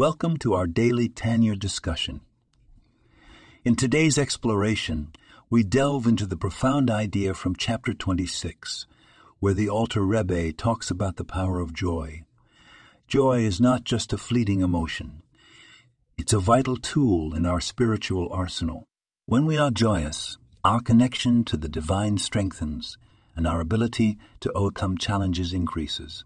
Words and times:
Welcome 0.00 0.38
to 0.38 0.54
our 0.54 0.66
daily 0.66 1.10
Tanya 1.10 1.54
discussion. 1.54 2.22
In 3.66 3.76
today's 3.76 4.16
exploration, 4.16 5.12
we 5.50 5.62
delve 5.62 6.06
into 6.06 6.24
the 6.24 6.38
profound 6.38 6.90
idea 6.90 7.34
from 7.34 7.54
chapter 7.54 7.92
26, 7.92 8.86
where 9.40 9.52
the 9.52 9.68
Alter 9.68 10.00
Rebbe 10.00 10.54
talks 10.54 10.90
about 10.90 11.16
the 11.16 11.24
power 11.26 11.60
of 11.60 11.74
joy. 11.74 12.22
Joy 13.08 13.40
is 13.40 13.60
not 13.60 13.84
just 13.84 14.14
a 14.14 14.16
fleeting 14.16 14.62
emotion. 14.62 15.22
It's 16.16 16.32
a 16.32 16.38
vital 16.38 16.78
tool 16.78 17.34
in 17.34 17.44
our 17.44 17.60
spiritual 17.60 18.32
arsenal. 18.32 18.86
When 19.26 19.44
we 19.44 19.58
are 19.58 19.70
joyous, 19.70 20.38
our 20.64 20.80
connection 20.80 21.44
to 21.44 21.58
the 21.58 21.68
divine 21.68 22.16
strengthens 22.16 22.96
and 23.36 23.46
our 23.46 23.60
ability 23.60 24.16
to 24.40 24.50
overcome 24.52 24.96
challenges 24.96 25.52
increases. 25.52 26.24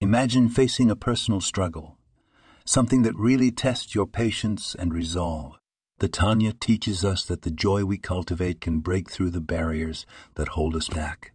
Imagine 0.00 0.48
facing 0.48 0.90
a 0.90 0.96
personal 0.96 1.40
struggle, 1.40 1.95
something 2.66 3.02
that 3.02 3.16
really 3.16 3.52
tests 3.52 3.94
your 3.94 4.06
patience 4.06 4.74
and 4.78 4.92
resolve. 4.92 5.56
The 5.98 6.08
Tanya 6.08 6.52
teaches 6.52 7.04
us 7.04 7.24
that 7.24 7.42
the 7.42 7.50
joy 7.50 7.84
we 7.84 7.96
cultivate 7.96 8.60
can 8.60 8.80
break 8.80 9.08
through 9.08 9.30
the 9.30 9.40
barriers 9.40 10.04
that 10.34 10.48
hold 10.48 10.74
us 10.74 10.88
back. 10.88 11.32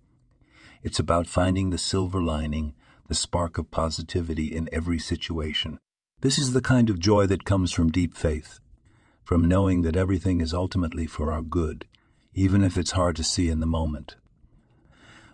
It's 0.83 0.99
about 0.99 1.27
finding 1.27 1.69
the 1.69 1.77
silver 1.77 2.21
lining, 2.21 2.75
the 3.07 3.15
spark 3.15 3.57
of 3.57 3.71
positivity 3.71 4.53
in 4.53 4.69
every 4.71 4.99
situation. 4.99 5.79
This 6.19 6.37
is 6.37 6.51
the 6.51 6.61
kind 6.61 6.89
of 6.89 6.99
joy 6.99 7.25
that 7.27 7.45
comes 7.45 7.71
from 7.71 7.91
deep 7.91 8.15
faith, 8.15 8.59
from 9.23 9.47
knowing 9.47 9.83
that 9.83 9.95
everything 9.95 10.41
is 10.41 10.53
ultimately 10.53 11.07
for 11.07 11.31
our 11.31 11.41
good, 11.41 11.85
even 12.33 12.61
if 12.61 12.77
it's 12.77 12.91
hard 12.91 13.15
to 13.15 13.23
see 13.23 13.49
in 13.49 13.61
the 13.61 13.65
moment. 13.65 14.17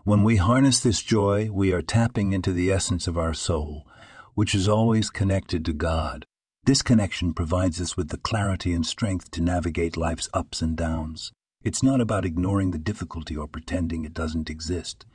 When 0.03 0.23
we 0.23 0.37
harness 0.37 0.79
this 0.79 1.01
joy, 1.01 1.49
we 1.51 1.73
are 1.73 1.81
tapping 1.81 2.33
into 2.33 2.53
the 2.53 2.71
essence 2.71 3.07
of 3.07 3.17
our 3.17 3.33
soul, 3.33 3.85
which 4.37 4.53
is 4.53 4.69
always 4.69 5.09
connected 5.09 5.65
to 5.65 5.73
God. 5.73 6.23
This 6.63 6.83
connection 6.83 7.33
provides 7.33 7.81
us 7.81 7.97
with 7.97 8.09
the 8.09 8.19
clarity 8.19 8.71
and 8.71 8.85
strength 8.85 9.31
to 9.31 9.41
navigate 9.41 9.97
life's 9.97 10.29
ups 10.31 10.61
and 10.61 10.77
downs. 10.77 11.31
It's 11.63 11.81
not 11.81 12.01
about 12.01 12.23
ignoring 12.23 12.69
the 12.69 12.77
difficulty 12.77 13.35
or 13.35 13.47
pretending 13.47 14.05
it 14.05 14.13
doesn't 14.13 14.47
exist. 14.47 15.07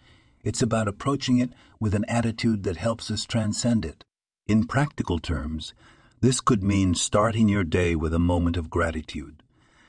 It's 0.42 0.60
about 0.60 0.88
approaching 0.88 1.38
it 1.38 1.50
with 1.78 1.94
an 1.94 2.04
attitude 2.08 2.64
that 2.64 2.78
helps 2.78 3.12
us 3.12 3.24
transcend 3.24 3.84
it. 3.84 4.02
In 4.48 4.66
practical 4.66 5.20
terms, 5.20 5.72
this 6.20 6.40
could 6.40 6.64
mean 6.64 6.96
starting 6.96 7.48
your 7.48 7.62
day 7.62 7.94
with 7.94 8.12
a 8.12 8.18
moment 8.18 8.56
of 8.56 8.70
gratitude, 8.70 9.44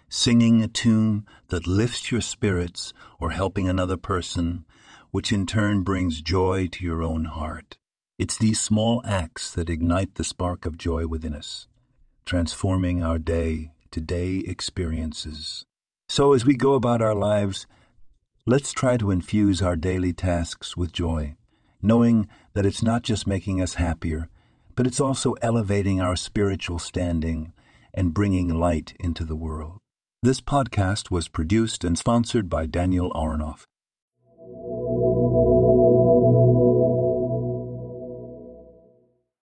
singing 0.09 0.61
a 0.61 0.67
tune 0.67 1.25
that 1.47 1.65
lifts 1.65 2.11
your 2.11 2.21
spirits 2.21 2.93
or 3.19 3.31
helping 3.31 3.67
another 3.67 3.97
person, 3.97 4.63
which 5.09 5.31
in 5.31 5.47
turn 5.47 5.81
brings 5.81 6.21
joy 6.21 6.67
to 6.67 6.85
your 6.85 7.01
own 7.01 7.25
heart. 7.25 7.79
It's 8.19 8.37
these 8.37 8.59
small 8.59 9.01
acts 9.05 9.51
that 9.53 9.71
ignite 9.71 10.15
the 10.15 10.23
spark 10.23 10.67
of 10.67 10.77
joy 10.77 11.07
within 11.07 11.33
us, 11.33 11.67
transforming 12.25 13.03
our 13.03 13.17
day 13.17 13.71
to 13.89 13.99
day 13.99 14.43
experiences. 14.45 15.65
So, 16.09 16.33
as 16.33 16.45
we 16.45 16.55
go 16.55 16.75
about 16.75 17.01
our 17.01 17.15
lives, 17.15 17.65
let's 18.45 18.71
try 18.71 18.97
to 18.97 19.09
infuse 19.09 19.63
our 19.63 19.75
daily 19.75 20.13
tasks 20.13 20.77
with 20.77 20.91
joy, 20.91 21.35
knowing 21.81 22.27
that 22.53 22.67
it's 22.67 22.83
not 22.83 23.01
just 23.01 23.25
making 23.25 23.59
us 23.59 23.75
happier, 23.75 24.29
but 24.75 24.85
it's 24.85 24.99
also 24.99 25.33
elevating 25.41 25.99
our 25.99 26.15
spiritual 26.15 26.77
standing 26.77 27.51
and 27.95 28.13
bringing 28.13 28.47
light 28.47 28.93
into 28.99 29.25
the 29.25 29.35
world. 29.35 29.79
This 30.21 30.39
podcast 30.39 31.09
was 31.09 31.27
produced 31.27 31.83
and 31.83 31.97
sponsored 31.97 32.47
by 32.47 32.67
Daniel 32.67 33.11
Aronoff. 33.11 33.65